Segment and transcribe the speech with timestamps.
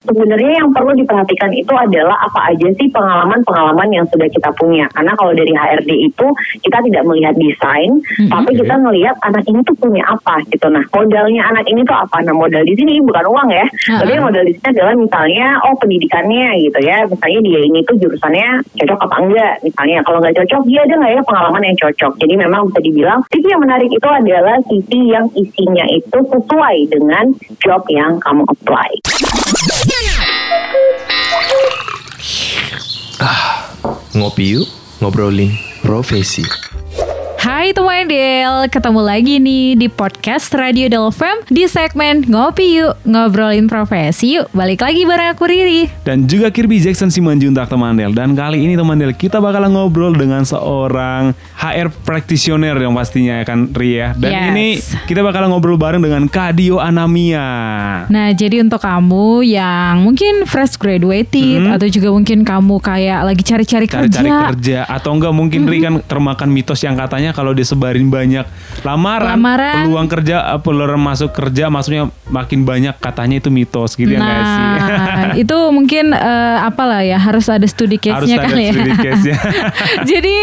[0.00, 4.88] sebenarnya yang perlu diperhatikan itu adalah apa aja sih pengalaman-pengalaman yang sudah kita punya.
[4.96, 6.26] Karena kalau dari HRD itu
[6.64, 8.32] kita tidak melihat desain, mm-hmm.
[8.32, 10.66] tapi kita melihat anak ini tuh punya apa gitu.
[10.72, 12.16] Nah modalnya anak ini tuh apa?
[12.24, 14.00] Nah modal di sini bukan uang ya, uh-huh.
[14.00, 16.96] tapi modal di sini adalah misalnya oh pendidikannya gitu ya.
[17.04, 18.48] Misalnya dia ini tuh jurusannya
[18.80, 19.54] cocok apa enggak?
[19.60, 22.12] Misalnya kalau nggak cocok dia ada nggak ya pengalaman yang cocok.
[22.16, 27.24] Jadi memang bisa dibilang CV yang menarik itu adalah CV yang isinya itu sesuai dengan
[27.60, 28.90] job yang kamu apply.
[33.20, 33.68] Ah,
[34.16, 34.68] ngopi yuk,
[35.04, 35.52] ngobrolin
[35.84, 36.40] profesi.
[37.40, 43.00] Hai teman Del, ketemu lagi nih di podcast Radio Del Fem di segmen Ngopi Yuk,
[43.08, 44.52] ngobrolin profesi yuk.
[44.52, 45.88] Balik lagi bareng aku Riri.
[46.04, 48.12] Dan juga Kirby Jackson Simanjuntak teman Del.
[48.12, 53.72] Dan kali ini teman Del, kita bakalan ngobrol dengan seorang HR practitioner yang pastinya kan
[53.72, 54.12] Ri ya.
[54.12, 54.44] Dan yes.
[54.52, 54.66] ini
[55.08, 57.48] kita bakalan ngobrol bareng dengan Kadio Anamia.
[58.12, 61.72] Nah, jadi untuk kamu yang mungkin fresh graduated hmm.
[61.72, 64.20] atau juga mungkin kamu kayak lagi cari-cari kerja.
[64.20, 65.70] Cari-cari kerja atau enggak mungkin hmm.
[65.72, 68.44] Ri kan termakan mitos yang katanya kalau disebarin banyak
[68.82, 69.86] lamaran, lamaran.
[69.86, 74.30] peluang kerja eh, peluang masuk kerja maksudnya makin banyak katanya itu mitos gitu ya, nah,
[74.30, 74.66] ya sih?
[75.46, 78.72] itu mungkin uh, apalah ya harus ada studi case-nya kali ya.
[78.96, 79.32] Case
[80.10, 80.36] Jadi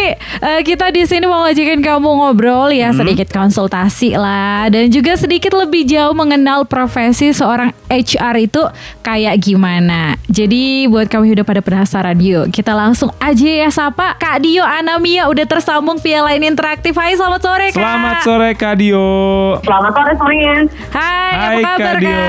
[0.43, 2.99] uh, kita di sini mau ngajakin kamu ngobrol ya hmm.
[2.99, 8.61] sedikit konsultasi lah dan juga sedikit lebih jauh mengenal profesi seorang HR itu
[9.01, 10.19] kayak gimana.
[10.27, 15.29] Jadi buat kamu udah pada penasaran yuk kita langsung aja ya sapa Kak Dio Anamia
[15.29, 16.93] udah tersambung via line interaktif.
[16.93, 17.77] Hai, selamat sore Kak.
[17.81, 19.09] Selamat sore Kak Dio.
[19.65, 20.55] Selamat sore semuanya.
[20.93, 22.01] Hai, Hai apa kabar Kak?
[22.01, 22.25] Dio.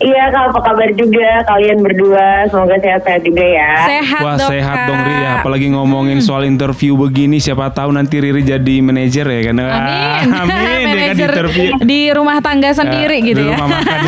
[0.00, 2.28] Iya Kak, apa kabar juga kalian berdua?
[2.48, 3.72] Semoga sehat-sehat juga ya.
[3.84, 4.88] Sehat Wah, dong, sehat Kak.
[4.88, 5.30] dong Ri ya.
[5.42, 6.26] Apalagi ngomongin hmm.
[6.26, 9.54] soal interview begini, siapa tahu nanti Riri jadi manajer ya kan?
[9.60, 10.26] Amin.
[10.40, 10.84] Amin.
[10.88, 11.44] manajer kan
[11.84, 13.56] di rumah tangga sendiri ya, gitu di ya.
[13.56, 14.00] Rumah makan.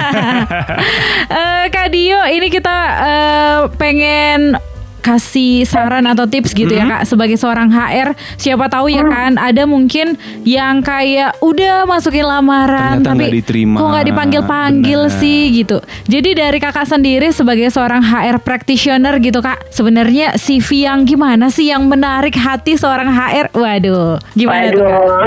[1.29, 4.57] uh, Kak Dio, ini kita uh, pengen
[5.05, 6.93] kasih saran atau tips gitu ya hmm.
[6.97, 9.13] kak sebagai seorang HR siapa tahu ya hmm.
[9.13, 10.17] kan ada mungkin
[10.49, 13.77] yang kayak udah masukin lamaran Ternyata tapi diterima.
[13.77, 19.45] kok nggak dipanggil panggil sih gitu jadi dari kakak sendiri sebagai seorang HR practitioner gitu
[19.45, 24.81] kak sebenarnya CV yang gimana sih yang menarik hati seorang HR waduh gimana waduh.
[24.81, 25.21] tuh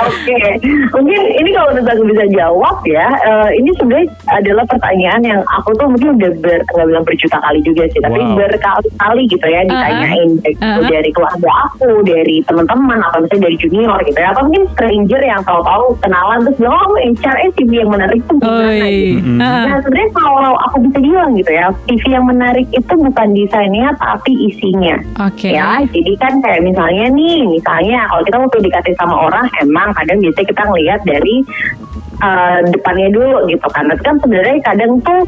[0.08, 0.40] oke
[0.96, 5.86] mungkin ini kalau udah bisa jawab ya uh, ini sebenarnya adalah pertanyaan yang aku tuh
[5.90, 10.30] mungkin udah ber, nggak bilang berjuta kali juga sih tapi wow berkali-kali gitu ya ditanyain
[10.38, 10.88] uh -huh.
[10.88, 15.42] dari keluarga aku, dari teman-teman atau misalnya dari junior gitu ya, atau mungkin stranger yang
[15.42, 19.18] tahu-tahu kenalan terus bilang oh HR CV yang menarik itu gimana gitu.
[19.18, 19.62] Uh -huh.
[19.66, 24.32] Nah sebenarnya kalau aku bisa bilang gitu ya, CV yang menarik itu bukan desainnya tapi
[24.50, 24.96] isinya.
[25.26, 25.50] Oke.
[25.50, 25.52] Okay.
[25.56, 30.18] Ya, jadi kan kayak misalnya nih, misalnya kalau kita mau PDKT sama orang, emang kadang
[30.20, 31.36] biasanya kita ngelihat dari
[32.22, 33.88] uh, depannya dulu gitu kan.
[33.90, 35.20] Tapi kan sebenarnya kadang tuh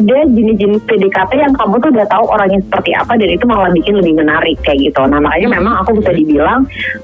[0.00, 3.94] ada jenis-jenis PDKT yang kamu tuh udah tahu orangnya seperti apa dan itu malah bikin
[3.98, 5.02] lebih menarik kayak gitu.
[5.08, 5.56] Nah makanya hmm.
[5.60, 6.60] memang aku bisa dibilang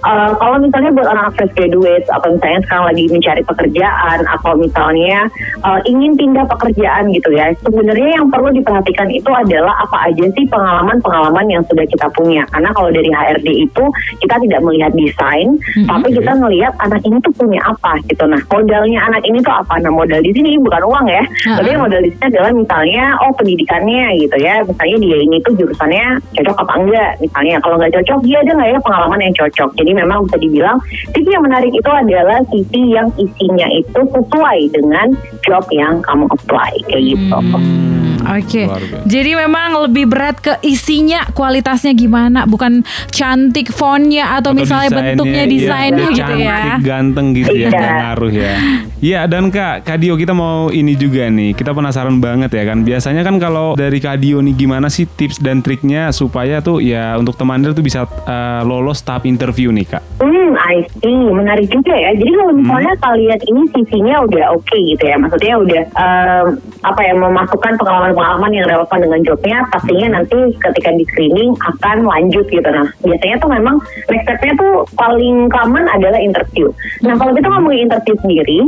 [0.06, 5.18] uh, kalau misalnya buat anak fresh graduate atau misalnya sekarang lagi mencari pekerjaan atau misalnya
[5.66, 7.52] uh, ingin pindah pekerjaan gitu ya.
[7.60, 12.46] Sebenarnya yang perlu diperhatikan itu adalah apa aja sih pengalaman-pengalaman yang sudah kita punya.
[12.54, 13.84] Karena kalau dari HRD itu
[14.22, 15.86] kita tidak melihat desain, hmm.
[15.90, 18.24] tapi kita melihat anak ini tuh punya apa gitu.
[18.24, 19.74] Nah modalnya anak ini tuh apa?
[19.82, 21.56] Nah modal di sini bukan uang ya, uh-huh.
[21.58, 26.06] tapi modal di sini adalah misalnya oh pendidikannya gitu ya, misalnya dia ini tuh jurusannya
[26.38, 29.70] cocok apa enggak, misalnya kalau nggak cocok dia ada nggak ya pengalaman yang cocok.
[29.76, 30.76] Jadi memang bisa dibilang
[31.12, 35.06] CV yang menarik itu adalah CV yang isinya itu sesuai dengan
[35.42, 37.38] job yang kamu apply kayak gitu.
[37.38, 38.05] Hmm.
[38.34, 38.66] Oke.
[38.66, 38.66] Okay.
[39.06, 42.82] Jadi memang lebih berat ke isinya, kualitasnya gimana, bukan
[43.14, 46.76] cantik fontnya atau, atau misalnya bentuknya iya, desainnya iya, gitu cantik, ya.
[46.82, 47.90] ganteng gitu ya, iya.
[48.02, 48.54] ngaruh ya.
[48.96, 51.52] Iya dan Kak, Kadio kita mau ini juga nih.
[51.52, 52.80] Kita penasaran banget ya kan.
[52.80, 57.36] Biasanya kan kalau dari Kadio nih gimana sih tips dan triknya supaya tuh ya untuk
[57.36, 60.02] teman tuh bisa uh, lolos tahap interview nih Kak.
[60.16, 61.28] Hmm, I see.
[61.28, 62.16] Menarik juga ya.
[62.16, 62.60] Jadi kalau hmm.
[62.64, 63.02] misalnya hmm.
[63.04, 65.16] kalian ini CV-nya udah oke okay gitu ya.
[65.20, 66.46] Maksudnya udah um,
[66.80, 72.08] apa ya memasukkan pengalaman pengalaman yang relevan dengan jobnya pastinya nanti ketika di screening akan
[72.08, 72.64] lanjut gitu.
[72.64, 73.76] Nah biasanya tuh memang
[74.08, 76.72] next stepnya tuh paling common adalah interview.
[77.04, 78.58] Nah kalau kita ngomongin interview sendiri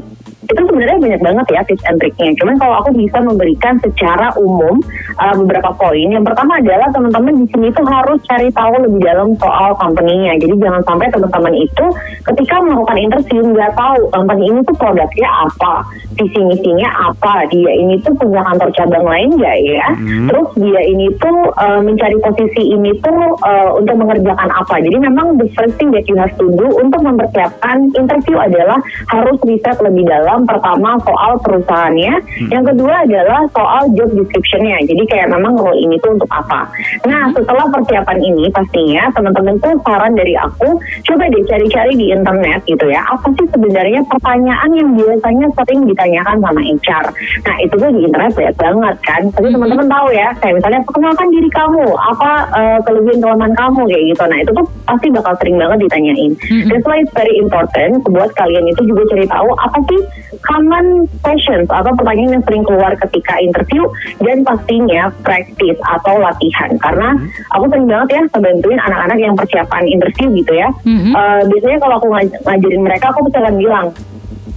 [0.46, 2.30] itu sebenarnya banyak banget ya tips and triknya.
[2.38, 4.78] Cuman kalau aku bisa memberikan secara umum
[5.18, 6.06] uh, beberapa poin.
[6.14, 10.38] Yang pertama adalah teman-teman di sini tuh harus cari tahu lebih dalam soal company-nya.
[10.38, 11.86] Jadi jangan sampai teman-teman itu
[12.22, 15.74] ketika melakukan interview nggak tahu company ini tuh produknya apa,
[16.14, 19.86] visi misinya apa, dia ini tuh punya kantor cabang lain nggak ya?
[19.98, 20.26] Hmm.
[20.30, 24.78] Terus dia ini tuh uh, mencari posisi ini tuh uh, untuk mengerjakan apa.
[24.78, 28.78] Jadi memang the first thing that you have to do untuk mempersiapkan interview adalah
[29.10, 30.27] harus riset lebih dalam.
[30.48, 32.50] Pertama soal perusahaannya, hmm.
[32.52, 34.84] yang kedua adalah soal job description-nya.
[34.84, 36.68] Jadi kayak memang role ini tuh untuk apa.
[37.08, 40.76] Nah setelah persiapan ini pastinya teman-teman tuh saran dari aku
[41.08, 43.00] coba deh cari-cari di internet gitu ya.
[43.08, 47.06] Apa sih sebenarnya pertanyaan yang biasanya sering ditanyakan sama HR.
[47.48, 49.22] Nah itu tuh di internet banyak banget kan.
[49.32, 49.54] Tapi hmm.
[49.56, 54.24] teman-teman tahu ya, kayak misalnya perkenalkan diri kamu, apa uh, kelebihan kelemahan kamu kayak gitu.
[54.28, 56.32] Nah itu tuh pasti bakal sering banget ditanyain.
[56.32, 56.68] Mm-hmm.
[56.72, 60.00] That's why it's very important buat kalian itu juga cari tahu apa sih
[60.44, 63.82] common questions atau pertanyaan yang sering keluar ketika interview
[64.22, 66.70] dan pastinya praktis atau latihan.
[66.80, 67.54] Karena mm-hmm.
[67.56, 70.68] aku sering banget ya bantuin anak-anak yang persiapan interview gitu ya.
[70.84, 71.12] Mm-hmm.
[71.14, 73.86] Uh, biasanya kalau aku ngaj ngajarin mereka aku bisa bilang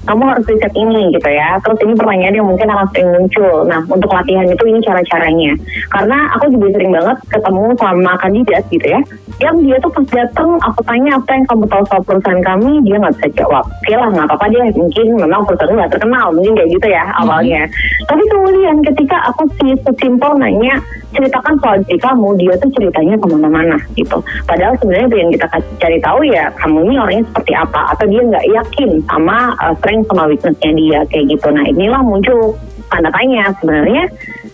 [0.05, 1.61] kamu harus riset ini gitu ya.
[1.61, 3.55] Terus ini pertanyaan yang mungkin akan sering muncul.
[3.69, 5.51] Nah, untuk latihan itu ini cara-caranya.
[5.93, 8.99] Karena aku juga sering banget ketemu sama kandidat gitu ya.
[9.41, 12.95] Yang dia tuh pas datang, aku tanya apa yang kamu tahu soal perusahaan kami, dia
[13.01, 13.65] nggak bisa jawab.
[13.65, 14.69] Oke lah, nggak apa-apa deh.
[14.77, 17.61] Mungkin memang perusahaan nggak terkenal, mungkin kayak gitu ya awalnya.
[17.65, 18.05] Hmm.
[18.09, 20.77] Tapi kemudian ketika aku sih sesimpel nanya,
[21.11, 24.17] ceritakan soal diri kamu, dia tuh ceritanya ke mana-mana gitu.
[24.47, 25.47] Padahal sebenarnya yang kita
[25.79, 30.07] cari tahu ya, kamu ini orangnya seperti apa, atau dia nggak yakin sama uh, strength
[30.07, 31.47] sama weaknessnya dia kayak gitu.
[31.51, 32.55] Nah inilah muncul
[32.91, 34.03] tanda tanya sebenarnya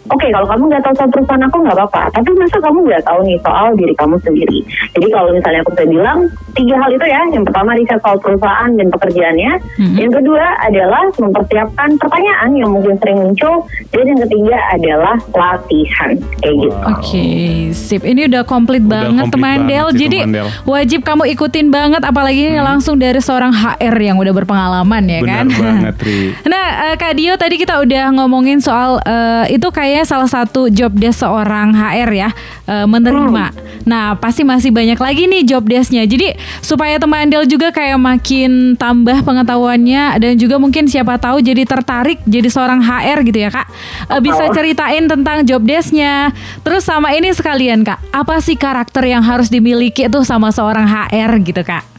[0.08, 3.04] oke okay, kalau kamu nggak tahu soal perusahaan aku nggak apa-apa tapi masa kamu nggak
[3.04, 4.60] tahu nih soal diri kamu sendiri
[4.96, 6.20] jadi kalau misalnya aku bisa bilang
[6.56, 9.98] tiga hal itu ya yang pertama riset soal perusahaan dan pekerjaannya mm-hmm.
[10.00, 13.56] yang kedua adalah mempersiapkan pertanyaan yang mungkin sering muncul
[13.92, 16.62] dan yang ketiga adalah latihan kayak wow.
[16.64, 20.48] gitu oke okay, sip ini udah komplit banget teman Del jadi Mandel.
[20.64, 22.68] wajib kamu ikutin banget apalagi ini hmm.
[22.68, 26.20] langsung dari seorang HR yang udah berpengalaman ya Benar kan banget Ri.
[26.46, 30.70] nah uh, Kak Dio tadi kita udah ngomongin soal uh, itu kayak saya salah satu
[30.70, 32.30] job desk seorang HR ya
[32.70, 33.50] uh, menerima.
[33.50, 33.58] Hmm.
[33.90, 36.06] Nah pasti masih banyak lagi nih job desknya.
[36.06, 41.66] Jadi supaya teman Andel juga kayak makin tambah pengetahuannya dan juga mungkin siapa tahu jadi
[41.66, 43.66] tertarik jadi seorang HR gitu ya kak.
[44.06, 46.30] Uh, bisa ceritain tentang job desknya.
[46.62, 51.42] Terus sama ini sekalian kak, apa sih karakter yang harus dimiliki tuh sama seorang HR
[51.42, 51.97] gitu kak?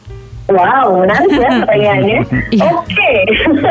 [0.49, 2.21] Wow, menarik ya pertanyaannya.
[2.57, 2.65] Iya.
[2.73, 3.19] Oke, okay.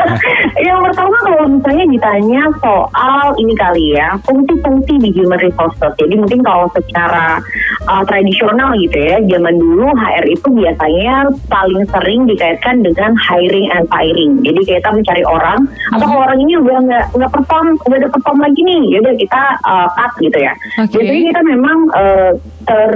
[0.66, 5.90] yang pertama kalau misalnya ditanya soal ini kali ya, fungsi-fungsi di human resources.
[5.98, 7.42] Jadi mungkin kalau secara
[7.90, 13.90] uh, tradisional gitu ya, zaman dulu HR itu biasanya paling sering dikaitkan dengan hiring and
[13.90, 14.38] firing.
[14.46, 15.66] Jadi kita mencari orang,
[15.98, 19.14] atau kalau orang ini udah nggak nggak perform, udah ada perform lagi nih, ya udah
[19.18, 20.54] kita uh, cut gitu ya.
[20.78, 20.94] Okay.
[21.02, 22.32] Biasanya kita memang uh,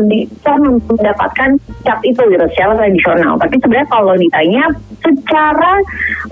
[0.07, 1.51] bisa mendapatkan
[1.83, 3.41] cap itu gitu secara tradisional.
[3.41, 4.65] Tapi sebenarnya kalau ditanya
[5.01, 5.73] secara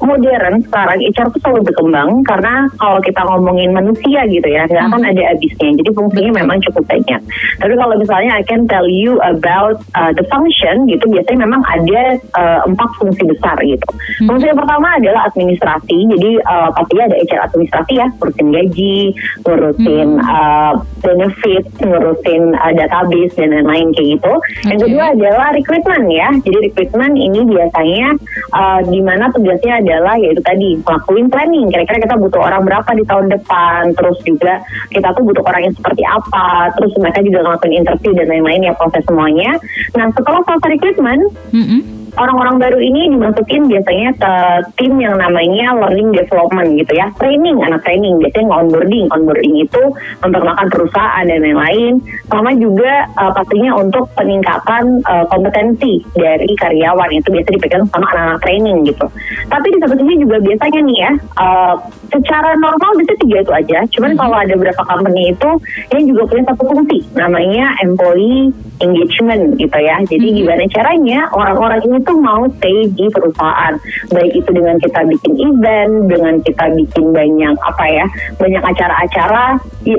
[0.02, 5.02] modern sekarang HR itu selalu berkembang karena kalau kita ngomongin manusia gitu ya nggak akan
[5.04, 5.70] ada habisnya.
[5.76, 7.20] Jadi fungsinya memang cukup banyak.
[7.60, 12.02] Tapi kalau misalnya I can tell you about uh, the function gitu biasanya memang ada
[12.36, 13.88] uh, empat fungsi besar gitu.
[14.22, 14.26] Hmm.
[14.32, 15.98] Fungsi yang pertama adalah administrasi.
[16.16, 18.98] Jadi uh, pastinya ada HR administrasi ya, ngurusin gaji,
[19.44, 20.26] ngurusin hmm.
[20.26, 20.72] uh,
[21.04, 24.32] benefit, ngurusin uh, database dan lain-lain kayak gitu.
[24.68, 26.28] Yang kedua adalah recruitment ya.
[26.40, 28.08] Jadi recruitment ini biasanya
[28.54, 31.66] uh, di mana tugasnya adalah yaitu tadi melakukan planning.
[31.74, 33.82] Kira-kira kita butuh orang berapa di tahun depan.
[33.98, 34.62] Terus juga
[34.94, 36.70] kita tuh butuh orang yang seperti apa.
[36.78, 39.50] Terus mereka juga ngelakuin interview dan lain-lain ya proses semuanya.
[39.98, 44.34] Nah setelah selesai recruitment, mm -hmm orang-orang baru ini dimasukin biasanya ke
[44.80, 47.06] tim yang namanya learning development gitu ya.
[47.20, 48.18] Training anak training.
[48.18, 49.06] Biasanya onboarding.
[49.14, 49.82] Onboarding itu
[50.24, 51.94] memperkenalkan perusahaan dan lain-lain.
[52.26, 57.10] Sama juga uh, pastinya untuk peningkatan uh, kompetensi dari karyawan.
[57.14, 59.06] Itu biasa dipegang sama anak-anak training gitu.
[59.46, 61.74] Tapi di satu sisi juga biasanya nih ya uh,
[62.10, 63.78] secara normal bisa tiga itu aja.
[63.94, 65.50] Cuman kalau ada beberapa company itu
[65.94, 66.98] yang juga punya satu fungsi.
[67.14, 68.50] Namanya employee
[68.80, 70.00] engagement gitu ya.
[70.08, 70.38] Jadi mm -hmm.
[70.42, 73.74] gimana caranya orang-orang ini tuh mau stay di perusahaan
[74.12, 79.44] baik itu dengan kita bikin event dengan kita bikin banyak apa ya banyak acara-acara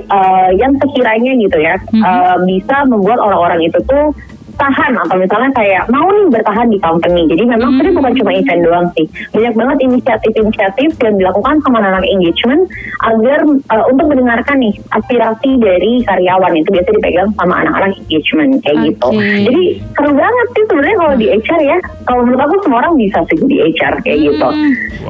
[0.10, 2.04] uh, yang sekiranya gitu ya mm -hmm.
[2.04, 4.14] uh, bisa membuat orang-orang itu tuh
[4.62, 7.26] bertahan atau misalnya kayak mau nih bertahan di company.
[7.26, 7.78] Jadi memang hmm.
[7.82, 9.06] sebenarnya bukan cuma event doang sih.
[9.34, 12.70] Banyak banget inisiatif-inisiatif yang dilakukan sama anak engagement
[13.02, 13.40] agar
[13.74, 18.86] uh, untuk mendengarkan nih aspirasi dari karyawan itu biasa dipegang sama anak-anak engagement kayak okay.
[18.94, 19.08] gitu.
[19.50, 19.64] Jadi
[19.98, 21.78] seru banget sih sebenarnya kalau di HR ya.
[22.06, 24.26] Kalau menurut aku semua orang bisa sih di HR kayak hmm.
[24.30, 24.46] gitu.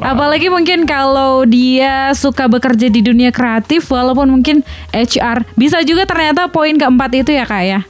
[0.16, 4.64] Apalagi mungkin kalau dia suka bekerja di dunia kreatif walaupun mungkin
[4.96, 7.80] HR bisa juga ternyata poin keempat itu ya kak ya.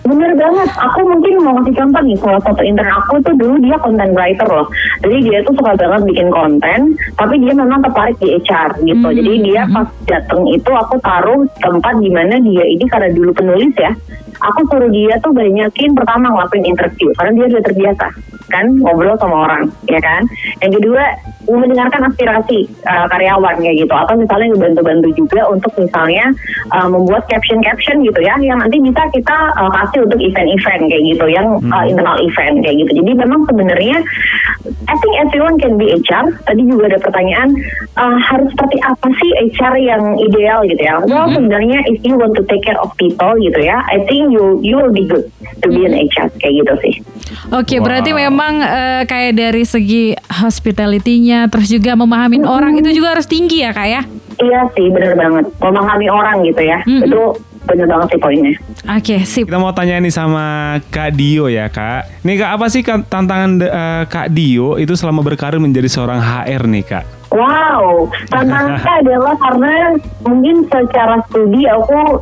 [0.00, 3.76] Bener banget, aku mungkin mau kasih contoh nih, salah satu intern aku tuh dulu dia
[3.76, 4.66] content writer loh.
[5.04, 9.06] Jadi dia tuh suka banget bikin konten, tapi dia memang tertarik di HR gitu.
[9.06, 9.16] Hmm.
[9.20, 13.76] Jadi dia pas dateng itu aku taruh tempat di mana dia ini karena dulu penulis
[13.76, 13.92] ya,
[14.40, 18.06] aku suruh dia tuh banyakin pertama ngelakuin interview karena dia sudah terbiasa
[18.52, 20.26] kan ngobrol sama orang ya kan?
[20.60, 21.02] Yang kedua
[21.48, 23.94] mendengarkan aspirasi uh, karyawan kayak gitu.
[23.94, 26.30] Atau misalnya bantu-bantu juga untuk misalnya
[26.74, 31.26] uh, membuat caption-caption gitu ya yang nanti bisa kita uh, kasih untuk event-event kayak gitu
[31.30, 32.90] yang uh, internal event kayak gitu.
[33.02, 33.98] Jadi memang sebenarnya
[34.86, 37.48] I think everyone can be HR tadi juga ada pertanyaan
[37.96, 41.00] uh, harus seperti apa sih HR yang ideal gitu ya?
[41.02, 41.34] Well mm-hmm.
[41.36, 44.76] sebenarnya if you want to take care of people gitu ya I think you you
[44.78, 45.26] will be good
[45.64, 46.94] to be an HR kayak gitu sih.
[47.50, 47.86] Oke okay, wow.
[47.88, 52.48] berarti memang uh, kayak dari segi hospitality-nya terus juga memahami hmm.
[52.48, 54.02] orang itu juga harus tinggi ya kak ya?
[54.40, 55.52] Iya sih, bener banget.
[55.60, 57.04] Memahami orang gitu ya, hmm.
[57.04, 57.20] itu
[57.68, 58.54] bener banget sih poinnya.
[58.56, 59.44] Oke, okay, sip.
[59.44, 62.24] Kita mau tanya nih sama Kak Dio ya kak.
[62.24, 66.84] Nih kak, apa sih tantangan uh, Kak Dio itu selama berkarir menjadi seorang HR nih
[66.88, 67.04] kak?
[67.30, 69.94] Wow, tantangannya adalah karena
[70.26, 72.18] mungkin secara studi aku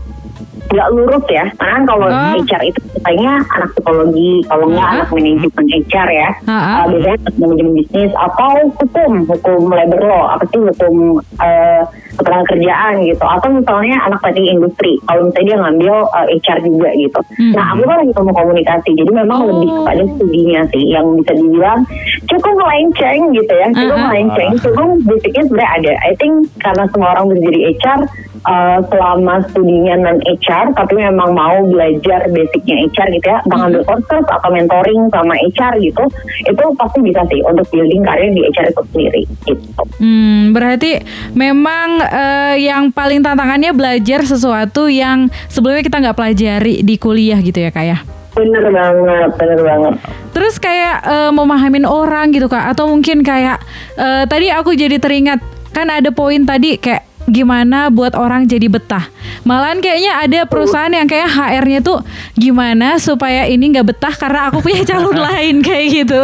[0.68, 2.36] nggak lurus ya karena kan kalau oh.
[2.44, 6.76] HR itu katanya anak psikologi kalau nggak uh anak manajemen HR ya uh -huh.
[6.82, 11.82] uh, biasanya manajemen bisnis atau hukum hukum labor law apa sih hukum uh,
[12.18, 16.58] ketenaga kerjaan gitu atau misalnya anak teknik industri kalau misalnya dia ngambil uh, eh, HR
[16.66, 17.52] juga gitu hmm.
[17.54, 19.46] nah aku kan lagi ngomong komunikasi jadi memang oh.
[19.54, 21.80] lebih kepada studinya sih yang bisa dibilang
[22.26, 24.08] cukup melenceng gitu ya cukup uh -huh.
[24.10, 28.00] melenceng cukup basicnya sebenarnya ada I think karena semua orang menjadi HR
[28.44, 33.82] uh, selama studinya non HR tapi memang mau belajar basicnya HR gitu ya entah ngambil
[33.88, 36.04] kursus atau mentoring sama HR gitu
[36.46, 39.82] itu pasti bisa sih untuk building karir di HR itu sendiri gitu.
[39.98, 41.02] Hmm, berarti
[41.34, 47.58] memang uh, yang paling tantangannya belajar sesuatu yang sebelumnya kita nggak pelajari di kuliah gitu
[47.62, 47.98] ya kak ya?
[48.36, 49.94] Bener banget, bener banget.
[50.30, 53.58] Terus kayak uh, memahamin orang gitu kak, atau mungkin kayak
[53.98, 55.42] uh, tadi aku jadi teringat
[55.74, 59.06] kan ada poin tadi kayak gimana buat orang jadi betah.
[59.44, 62.00] Malahan kayaknya ada perusahaan yang kayak HR-nya tuh
[62.34, 66.20] gimana supaya ini nggak betah karena aku punya calon lain kayak gitu.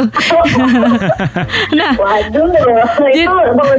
[1.79, 2.49] nah, waduh,
[3.13, 3.37] itu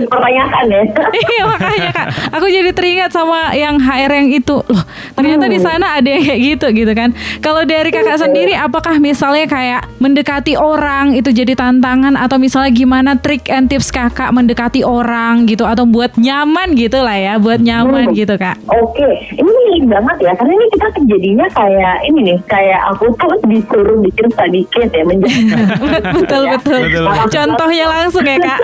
[0.08, 0.82] pertanyaan ya.
[1.16, 4.84] iya makanya kak, aku jadi teringat sama yang HR yang itu loh.
[5.18, 5.66] Ternyata di hmm.
[5.66, 7.10] sana ada yang kayak gitu gitu kan.
[7.42, 13.12] Kalau dari kakak sendiri, apakah misalnya kayak mendekati orang itu jadi tantangan atau misalnya gimana
[13.18, 18.12] trik and tips kakak mendekati orang gitu atau buat nyaman gitu lah ya buat nyaman
[18.12, 18.18] hmm.
[18.18, 18.60] gitu kak.
[18.68, 19.14] Oke, okay.
[19.36, 23.98] ini milik banget ya karena ini kita kejadiannya kayak ini nih kayak aku tuh disuruh
[24.04, 25.40] bikin study case ya menjadi
[26.18, 26.52] betul, ya.
[26.58, 27.14] betul betul.
[27.32, 28.60] Contohnya langsung ya kak.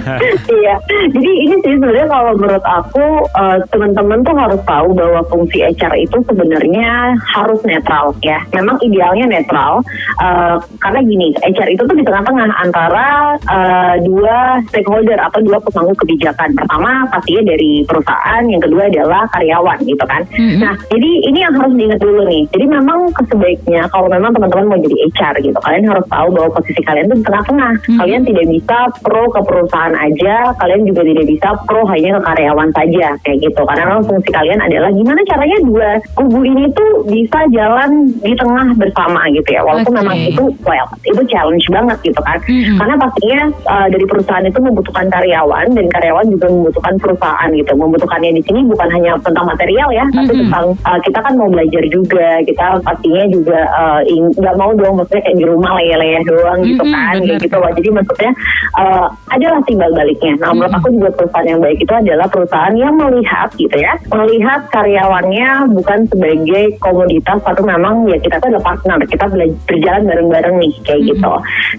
[0.60, 0.74] iya,
[1.12, 5.94] jadi ini sih sebenarnya kalau menurut aku uh, teman-teman tuh harus tahu bahwa fungsi HR
[5.98, 8.38] itu sebenarnya harus netral ya.
[8.54, 9.82] Memang idealnya netral
[10.20, 15.94] uh, karena gini HR itu tuh di tengah-tengah antara uh, dua stakeholder atau dua pemangku
[16.04, 16.54] kebijakan.
[16.54, 20.22] Pertama pastinya dari perusahaan, yang kedua adalah karyawan gitu kan.
[20.36, 20.60] Mm-hmm.
[20.60, 22.44] Nah, jadi ini yang harus diingat dulu nih.
[22.52, 26.80] Jadi memang sebaiknya kalau memang teman-teman mau jadi HR gitu, kalian harus tahu bahwa posisi
[26.84, 27.72] kalian itu di tengah-tengah.
[27.80, 27.98] Mm-hmm.
[27.98, 32.68] Kalian tidak bisa pro ke perusahaan aja, kalian juga tidak bisa pro hanya ke karyawan
[32.76, 33.62] saja kayak gitu.
[33.64, 37.90] Karena memang fungsi kalian adalah gimana caranya dua kubu ini tuh bisa jalan
[38.20, 39.64] di tengah bersama gitu ya.
[39.64, 40.00] Walaupun okay.
[40.04, 42.38] memang itu well, itu challenge banget gitu kan.
[42.44, 42.76] Mm-hmm.
[42.76, 48.34] Karena pastinya uh, dari perusahaan itu membutuhkan karyawan dan karyawan juga membutuhkan perusahaan gitu membutuhkannya
[48.34, 50.18] di sini bukan hanya tentang material ya, mm-hmm.
[50.18, 54.00] tapi tentang uh, kita kan mau belajar juga, kita pastinya juga uh,
[54.34, 57.56] nggak uh, mau dong maksudnya kayak di rumah leyeh-leyeh doang gitu mm-hmm, kan, kayak gitu
[57.56, 57.70] loh.
[57.78, 58.32] Jadi maksudnya
[58.76, 60.34] uh, adalah timbal baliknya.
[60.42, 60.82] Nah, menurut mm-hmm.
[60.82, 65.98] aku juga perusahaan yang baik itu adalah perusahaan yang melihat gitu ya, melihat karyawannya bukan
[66.10, 69.24] sebagai komoditas, tapi memang ya kita tuh ada partner, kita
[69.68, 71.12] berjalan bareng-bareng nih kayak mm-hmm.
[71.14, 71.32] gitu.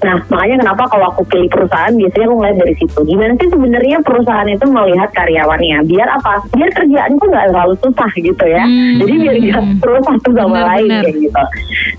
[0.08, 3.00] Nah, makanya kenapa kalau aku pilih perusahaan biasanya aku ngeliat dari situ.
[3.04, 5.79] Gimana sih sebenarnya perusahaan itu melihat karyawannya?
[5.86, 8.64] Biar apa biar kerjaan tuh nggak terlalu susah gitu ya.
[8.66, 8.98] Hmm.
[9.00, 11.04] Jadi biar nggak terus satu sama bener, lain bener.
[11.06, 11.44] kayak gitu.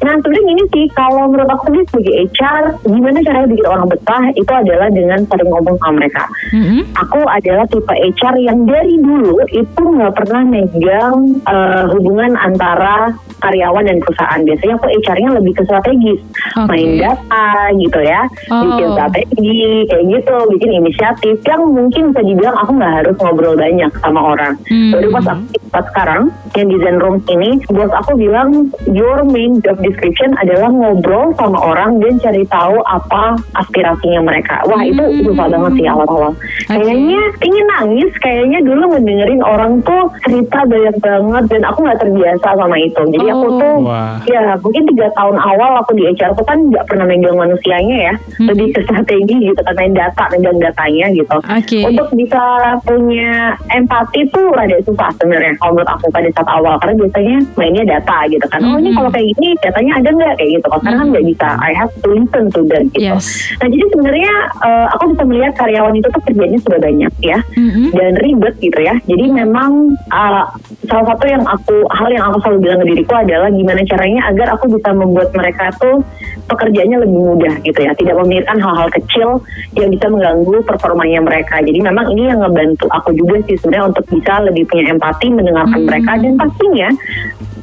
[0.00, 4.24] Nah sebenarnya ini sih kalau menurut aku sendiri sebagai HR gimana caranya bikin orang betah
[4.34, 6.24] itu adalah dengan sering ngomong sama mereka.
[6.50, 6.80] Mm-hmm.
[7.06, 13.84] Aku adalah tipe HR yang dari dulu itu nggak pernah megang uh, hubungan antara karyawan
[13.88, 14.40] dan perusahaan.
[14.44, 16.20] Biasanya aku HR-nya lebih ke strategis,
[16.54, 16.66] okay.
[16.68, 18.22] main data gitu ya,
[18.52, 18.62] oh.
[18.68, 23.69] bikin strategi kayak gitu, bikin inisiatif yang mungkin bisa dibilang aku nggak harus ngobrol banyak
[24.00, 24.54] sama orang.
[24.66, 24.92] Mm-hmm.
[24.92, 29.62] Baru pas aku pas sekarang yang di Zen Room ini, bos aku bilang your main
[29.62, 34.66] job description adalah ngobrol sama orang dan cari tahu apa aspirasinya mereka.
[34.66, 35.22] Wah itu hmm.
[35.30, 36.32] susah banget sih awal-awal.
[36.66, 36.74] Okay.
[36.74, 42.48] Kayaknya ingin nangis, kayaknya dulu mendengarin orang tuh cerita banyak banget dan aku nggak terbiasa
[42.58, 43.02] sama itu.
[43.14, 43.34] Jadi oh.
[43.38, 44.18] aku tuh Wah.
[44.26, 48.14] ya mungkin tiga tahun awal aku di HR aku kan nggak pernah megang manusianya ya,
[48.18, 48.46] hmm.
[48.50, 51.36] lebih ke strategi gitu kan main data, megang datanya gitu.
[51.46, 51.86] Okay.
[51.86, 52.42] Untuk bisa
[52.82, 57.84] punya empati tuh ada susah sebenarnya kalau menurut aku pada saat awal karena biasanya mainnya
[57.84, 58.60] data gitu kan.
[58.64, 58.72] Hmm.
[58.74, 60.66] Oh ini kalau kayak gini datanya ada nggak kayak gitu.
[60.72, 61.48] Karena kan nggak bisa.
[61.60, 63.12] I have to listen to them gitu.
[63.12, 63.26] Yes.
[63.60, 67.86] Nah jadi sebenarnya uh, aku bisa melihat karyawan itu tuh kerjanya sudah banyak ya mm-hmm.
[67.94, 68.94] dan ribet gitu ya.
[69.04, 70.44] Jadi memang uh,
[70.88, 74.46] salah satu yang aku hal yang aku selalu bilang ke diriku adalah gimana caranya agar
[74.56, 76.00] aku bisa membuat mereka tuh
[76.48, 77.92] pekerjaannya lebih mudah gitu ya.
[77.94, 79.28] Tidak memikirkan hal-hal kecil
[79.76, 81.60] yang bisa mengganggu performanya mereka.
[81.60, 85.74] Jadi memang ini yang ngebantu aku juga sih sebenarnya untuk bisa lebih punya empati mendengarkan
[85.74, 85.90] mm-hmm.
[85.90, 86.88] mereka dan pastinya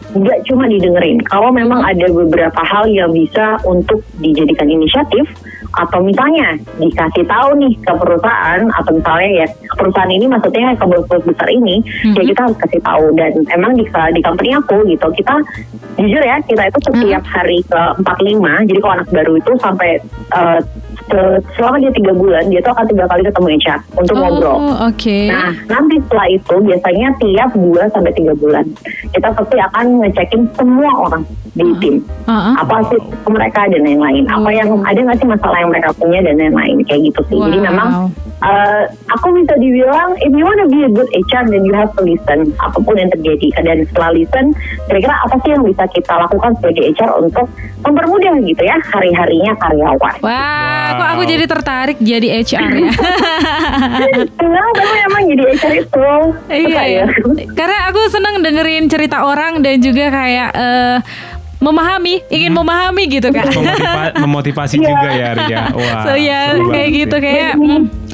[0.08, 1.20] nggak cuma didengerin.
[1.28, 5.28] Kalau memang ada beberapa hal yang bisa untuk dijadikan inisiatif
[5.78, 11.06] atau misalnya dikasih tahu nih ke perusahaan atau misalnya ya perusahaan ini maksudnya ke bos
[11.06, 12.18] besar ini mm-hmm.
[12.18, 15.36] ya kita harus kasih tahu dan emang di di company aku gitu kita
[16.02, 17.36] jujur ya kita itu setiap mm-hmm.
[17.36, 19.92] hari ke 45 jadi kalau anak baru itu sampai
[20.34, 20.60] uh,
[21.56, 24.58] selama dia tiga bulan dia tuh akan tiga kali ketemu HR untuk oh, ngobrol.
[24.58, 24.92] Oke.
[24.92, 25.26] Okay.
[25.32, 28.66] Nah nanti setelah itu biasanya tiap dua sampai tiga bulan
[29.16, 31.24] kita pasti akan ngecekin semua orang
[31.58, 31.96] di uh, tim
[32.28, 34.24] uh, uh, apa sih mereka dan lain-lain.
[34.28, 37.38] Uh, apa yang ada nggak sih masalah yang mereka punya dan lain-lain kayak gitu sih.
[37.40, 37.46] Wow.
[37.50, 37.90] Jadi memang
[38.44, 42.02] uh, aku bisa dibilang if you wanna be a good HR then you have to
[42.06, 43.48] listen apa pun yang terjadi.
[43.62, 44.46] Dan setelah listen
[44.88, 47.46] kira-kira apa sih yang bisa kita lakukan sebagai HR untuk
[47.86, 50.16] mempermudah gitu ya hari-harinya karyawan.
[50.22, 50.30] Wow.
[50.30, 52.92] wow kok aku jadi tertarik jadi HR ya.
[54.38, 56.10] Kenapa kamu emang jadi HR itu?
[56.48, 57.06] Iya, iya.
[57.54, 60.98] Karena aku seneng dengerin cerita orang dan juga kayak uh,
[61.58, 62.60] memahami, ingin hmm.
[62.62, 63.50] memahami gitu kan.
[63.50, 64.88] Memotiva memotivasi yeah.
[64.88, 65.64] juga ya Ria.
[65.78, 66.04] Wah.
[66.06, 68.07] So ya kayak gitu kayak mm,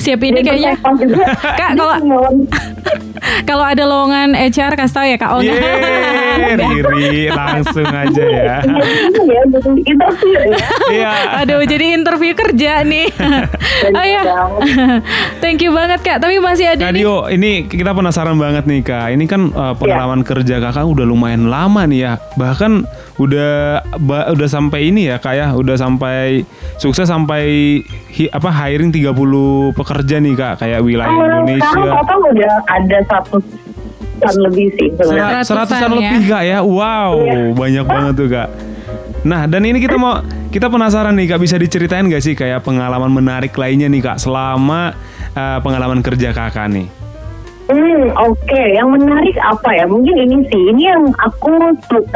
[0.00, 0.74] siap ini kayaknya.
[1.60, 1.94] Kak kalau
[3.48, 5.52] kalau ada lowongan HR kasih tahu ya Kak Olga.
[5.52, 8.56] Yeay, Riri langsung aja ya.
[10.90, 11.10] Iya.
[11.44, 13.12] Aduh jadi interview kerja nih.
[13.92, 14.22] oh ya.
[15.38, 16.18] Thank you banget Kak.
[16.24, 19.06] Tapi masih ada Kak Dio, ini kita penasaran banget nih Kak.
[19.12, 20.28] Ini kan uh, pengalaman yeah.
[20.32, 22.12] kerja Kakak udah lumayan lama nih ya.
[22.40, 22.72] Bahkan
[23.20, 25.46] udah ba, udah sampai ini ya Kak ya.
[25.52, 26.48] Udah sampai
[26.80, 27.44] sukses sampai
[28.16, 29.12] hi, apa hiring 30
[29.76, 31.70] pekerja nih Kak kayak wilayah oh, Indonesia.
[31.74, 32.98] Sekarang udah ada
[34.20, 35.42] seratusan lebih sih sebenarnya.
[35.42, 35.96] Seratusan ya.
[35.96, 37.40] lebih kak ya, wow iya.
[37.56, 38.48] banyak banget tuh kak.
[39.24, 40.20] Nah dan ini kita mau
[40.52, 44.92] kita penasaran nih kak bisa diceritain gak sih kayak pengalaman menarik lainnya nih kak selama
[45.32, 46.99] uh, pengalaman kerja kakak nih?
[47.70, 48.34] Hmm, oke.
[48.42, 48.74] Okay.
[48.74, 49.84] Yang menarik apa ya?
[49.86, 50.62] Mungkin ini sih.
[50.74, 51.54] Ini yang aku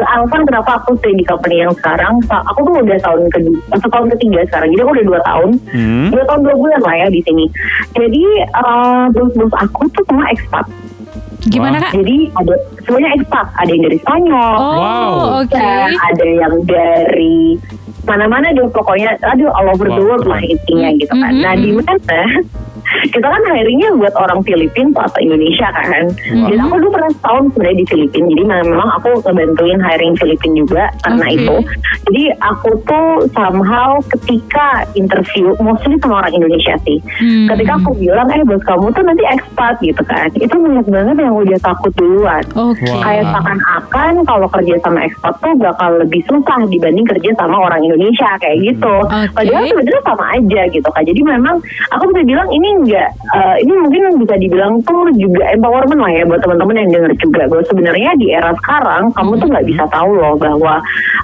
[0.03, 2.19] alasan kenapa aku stay di company yang sekarang.
[2.27, 4.67] Aku tuh udah tahun kedua, atau tahun ketiga sekarang.
[4.75, 6.07] Jadi aku udah dua tahun, hmm.
[6.11, 7.45] dua tahun dua bulan lah ya di sini.
[7.95, 10.65] Jadi uh, bos-bos aku tuh semua ekspat.
[11.45, 11.93] Gimana kak?
[11.95, 13.45] Jadi ada semuanya ekspat.
[13.55, 14.55] Ada yang dari Spanyol.
[14.59, 15.13] Oh, wow.
[15.39, 15.55] oke.
[15.55, 15.87] Okay.
[15.93, 17.39] Ada yang dari
[18.03, 19.15] mana-mana deh pokoknya.
[19.23, 19.95] Aduh, all over wow.
[19.95, 21.31] the world lah intinya gitu kan.
[21.31, 21.45] Mm -hmm.
[21.47, 21.93] Nah di mana
[23.09, 26.05] kita kan hiringnya buat orang Filipina atau Indonesia kan.
[26.31, 26.47] Hmm.
[26.51, 30.85] Dan aku dulu pernah setahun sebenarnya di Filipina, jadi memang aku ngebantuin hiring Filipina juga
[31.03, 31.37] karena okay.
[31.37, 31.55] itu.
[32.05, 36.99] Jadi aku tuh somehow ketika interview, mostly sama orang Indonesia sih.
[37.21, 37.47] Hmm.
[37.49, 41.35] Ketika aku bilang, eh bos kamu tuh nanti expat gitu kan, itu banyak banget yang
[41.35, 42.43] udah takut duluan.
[42.53, 42.91] Okay.
[42.91, 43.01] Wow.
[43.01, 48.29] Kayak seakan-akan kalau kerja sama expat tuh bakal lebih susah dibanding kerja sama orang Indonesia
[48.39, 48.95] kayak gitu.
[49.09, 49.27] Okay.
[49.33, 51.03] Padahal sebenarnya sama aja gitu kan.
[51.05, 51.55] Jadi memang
[51.91, 56.23] aku bisa bilang ini enggak uh, ini mungkin bisa dibilang tuh juga empowerment lah ya
[56.27, 60.11] buat teman-teman yang denger juga bahwa sebenarnya di era sekarang kamu tuh nggak bisa tahu
[60.15, 60.73] loh bahwa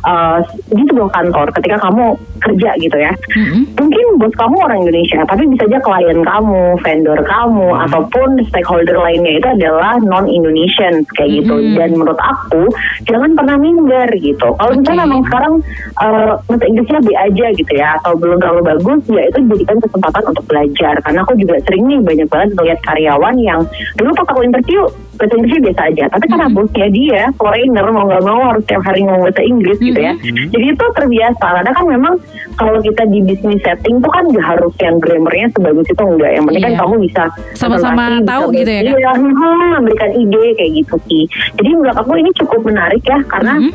[0.08, 0.38] uh,
[0.72, 2.06] di sebuah kantor ketika kamu
[2.42, 3.62] kerja gitu ya mm-hmm.
[3.78, 7.86] mungkin bos kamu orang Indonesia tapi bisa aja klien kamu vendor kamu mm-hmm.
[7.90, 11.38] ataupun stakeholder lainnya itu adalah non Indonesian kayak mm-hmm.
[11.46, 12.64] gitu dan menurut aku
[13.06, 14.80] jangan pernah minder gitu kalau okay.
[14.82, 15.54] misalnya memang sekarang
[16.02, 20.24] uh, bahasa Inggrisnya B aja gitu ya atau belum terlalu bagus ya itu jadikan kesempatan
[20.34, 23.62] untuk belajar karena aku juga sering nih banyak banget melihat karyawan yang
[23.96, 24.82] dulu pas aku interview
[25.14, 26.56] bahasa Inggrisnya biasa aja tapi karena Hmm.
[26.56, 30.50] bosnya dia foreigner mau nggak mau harus tiap hari ngomong bahasa Inggris gitu ya Hmm.
[30.50, 32.14] jadi itu terbiasa karena kan memang
[32.54, 36.44] kalau kita di bisnis setting tuh kan nggak harus yang grammarnya sebagus itu enggak yang
[36.44, 36.80] penting kan Iya.
[36.80, 37.24] kamu bisa
[37.54, 38.82] Sama-sama tahu bisa gitu ya?
[38.88, 39.34] Iya, hmm,
[39.78, 41.24] memberikan ide kayak gitu sih
[41.54, 43.72] jadi menurut aku ini cukup menarik ya karena Mhm.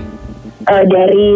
[0.64, 1.28] Eh, dari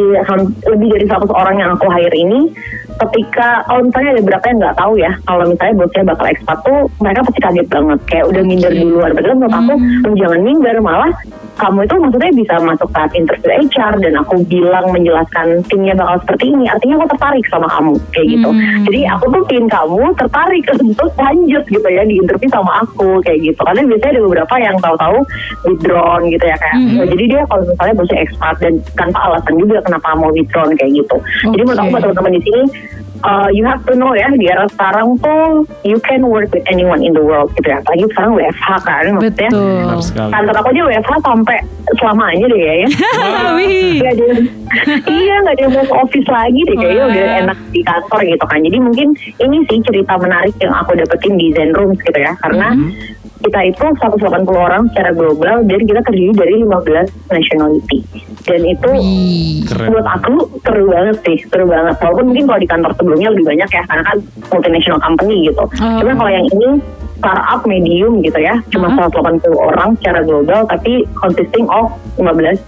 [0.65, 2.51] lebih dari 100 orang yang aku hire ini
[2.99, 6.79] ketika kalau misalnya ada berapa yang nggak tahu ya kalau misalnya bosnya bakal ekspat tuh
[6.99, 10.01] mereka pasti kaget banget kayak udah minder duluan padahal menurut aku Hmm.
[10.05, 11.13] "Hmm, jangan minder malah
[11.57, 16.45] kamu itu maksudnya bisa masuk saat interview HR dan aku bilang menjelaskan timnya bakal seperti
[16.51, 18.85] ini artinya aku tertarik sama kamu kayak gitu Hmm.
[18.85, 23.41] jadi aku tuh pin kamu tertarik untuk lanjut gitu ya di interview sama aku kayak
[23.43, 25.17] gitu karena biasanya ada beberapa yang tahu-tahu
[25.65, 27.01] withdrawn gitu ya kayak Hmm.
[27.01, 28.73] "Oh, jadi dia kalau misalnya bosnya ekspat dan
[29.11, 31.17] tanpa alasan juga kenapa mau withdrawn kayak gitu.
[31.51, 32.63] Jadi menurut aku buat teman-teman di sini
[33.27, 37.03] uh, you have to know ya di era sekarang tuh you can work with anyone
[37.03, 37.83] in the world gitu ya.
[37.83, 40.31] Apalagi sekarang WFH kan maksudnya Betul.
[40.31, 41.59] Kantor aku aja WFH sampai
[41.99, 42.89] selamanya deh kayaknya
[43.59, 43.99] Wih.
[43.99, 44.49] Nggak ada yang-
[45.19, 48.59] iya nggak ada ke office lagi deh kayaknya udah enak di kantor gitu kan.
[48.63, 49.09] Jadi mungkin
[49.43, 52.31] ini sih cerita menarik yang aku dapetin di Zen Rooms gitu ya.
[52.39, 52.71] Karena
[53.41, 57.99] kita itu 180 orang secara global dan kita terdiri dari 15 nationality
[58.43, 59.65] dan itu Wih.
[59.65, 59.89] Keren.
[59.91, 63.71] buat aku seru banget sih seru banget walaupun mungkin kalau di kantor sebelumnya lebih banyak
[63.71, 64.17] ya karena kan
[64.49, 65.99] multinational company gitu Oh.
[65.99, 66.69] cuman kalau yang ini
[67.17, 69.09] startup medium gitu ya cuma Uh-huh.
[69.09, 72.61] 180 orang secara global tapi consisting of 15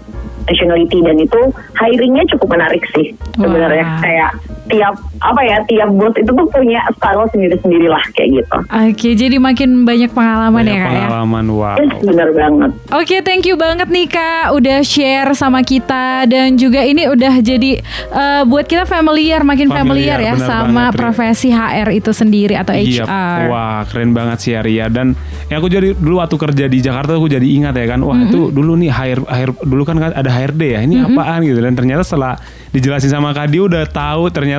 [0.43, 1.39] nationality dan itu
[1.75, 4.31] hiringnya cukup menarik sih sebenarnya kayak
[4.65, 8.57] tiap apa ya tiap bos itu tuh punya style sendiri-sendiri lah kayak gitu.
[8.63, 10.99] Oke, jadi makin banyak pengalaman Banyak ya kak ya.
[11.03, 11.75] pengalaman wow.
[11.75, 12.71] Yes, bener banget.
[12.89, 16.23] Oke, thank you banget nih Kak udah share sama kita.
[16.25, 19.83] Dan juga ini udah jadi eh, buat kita familiar, makin familiar,
[20.15, 23.39] Familiar, ya sama banget, profesi HR itu sendiri atau Iya, HR.
[23.47, 25.11] wah keren banget sih Arya dan
[25.45, 28.47] ya aku jadi dulu waktu kerja di Jakarta aku jadi ingat ya kan, wah itu
[28.49, 31.59] dulu nih hire hire dulu kan ada HRD ya, ini apaan gitu.
[31.59, 34.52] Dan ternyata setelah dijelasin sama Kak Dio udah tahu ternyata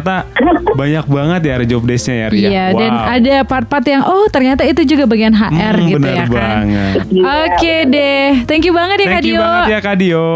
[0.74, 2.42] banyak banget ya job desk-nya ya Ria.
[2.44, 2.78] Iya, wow.
[2.78, 6.32] dan ada part-part yang oh ternyata itu juga bagian HR Hmm, gitu bener ya kan.
[6.32, 6.94] banget.
[7.14, 9.40] Oke deh, thank you banget ya Kak Thank you Dio.
[9.40, 10.28] banget ya Kak Dio.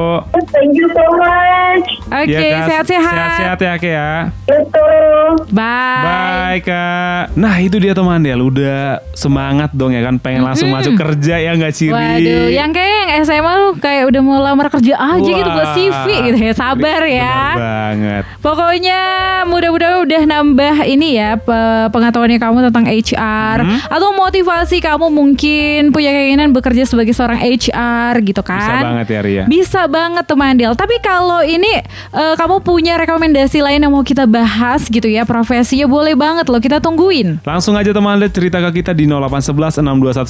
[0.48, 2.66] thank you so much Oke, Iya, Kak.
[2.66, 3.14] sehat-sehat.
[3.14, 4.10] Sehat-sehat ya Kak ya.
[4.48, 4.86] itu
[5.48, 6.02] Bye.
[6.02, 7.22] Bye Kak.
[7.34, 8.80] Nah itu dia teman Del, udah
[9.12, 11.92] semangat dong ya kan, pengen langsung masuk kerja ya nggak Ciri?
[11.92, 15.76] Waduh, yang kayak yang SMA lu kayak udah mau lamar kerja aja gitu buat Wah.
[15.76, 16.52] CV gitu ya.
[16.52, 17.34] Sabar ya.
[17.54, 18.22] Benar banget.
[18.40, 19.00] Pokoknya
[19.48, 21.56] mudah-mudahan udah nambah ini ya pe-
[21.88, 23.78] pengetahuannya kamu tentang HR Hmm?
[23.88, 28.60] atau motivasi kamu mungkin punya keinginan bekerja sebagai seorang HR gitu kan.
[28.60, 29.44] Bisa banget ya Ria.
[29.44, 30.72] Bisa banget tuh Mandel.
[30.72, 31.80] Tapi kalau ini
[32.10, 36.58] eh, kamu punya rekomendasi lain yang mau kita bahas gitu ya profesinya boleh banget loh
[36.58, 37.40] kita tungguin.
[37.42, 40.28] Langsung aja teman Del cerita ke kita di 0811 621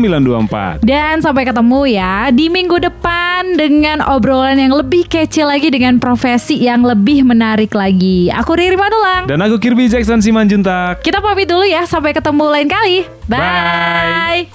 [0.00, 0.82] 994.
[0.82, 6.56] Dan sampai ketemu ya di minggu depan dengan obrolan yang lebih kece lagi dengan profesi
[6.56, 8.32] yang lebih menarik lagi.
[8.32, 9.28] Aku Riri Manulang.
[9.28, 11.04] Dan aku Kirby Jackson Simanjuntak.
[11.04, 13.04] Kita pamit dulu ya, sampai ketemu lain kali.
[13.28, 14.48] Bye.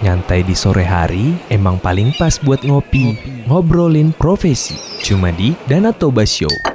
[0.00, 3.18] Nyantai di sore hari emang paling pas buat ngopi.
[3.50, 4.78] Ngobrolin profesi.
[5.02, 6.69] Cuma di Danatoba Show.